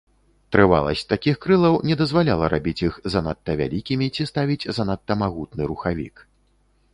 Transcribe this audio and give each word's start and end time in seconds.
Трываласць 0.53 1.03
такіх 1.11 1.35
крылаў 1.43 1.75
не 1.89 1.97
дазваляла 1.99 2.45
рабіць 2.53 2.81
іх 2.87 2.97
занадта 3.17 3.51
вялікімі 3.61 4.07
ці 4.15 4.27
ставіць 4.31 4.67
занадта 4.79 5.19
магутны 5.23 5.63
рухавік. 5.75 6.15